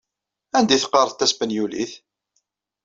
Anda 0.57 0.71
ay 0.73 0.79
teqqareḍ 0.81 1.13
taspenyulit? 1.13 1.93